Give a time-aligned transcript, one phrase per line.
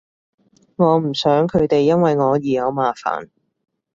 [0.77, 3.29] 我唔想佢哋因為我而有麻煩